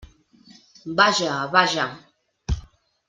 [1.01, 1.85] Vaja, vaja!